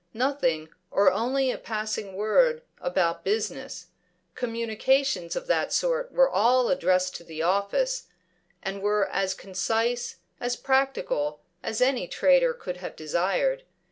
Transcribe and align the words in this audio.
Nothing, 0.15 0.69
or 0.89 1.11
only 1.11 1.51
a 1.51 1.59
passing 1.59 2.15
word, 2.15 2.63
about 2.79 3.23
business; 3.23 3.85
communications 4.33 5.35
of 5.35 5.45
that 5.45 5.71
sort 5.71 6.11
were 6.11 6.27
all 6.27 6.69
addressed 6.69 7.15
to 7.17 7.23
the 7.23 7.43
office, 7.43 8.07
and 8.63 8.81
were 8.81 9.07
as 9.11 9.35
concise, 9.35 10.15
as 10.39 10.55
practical, 10.55 11.41
as 11.61 11.81
any 11.81 12.07
trader 12.07 12.55
could 12.55 12.77
have 12.77 12.95
desired. 12.95 13.63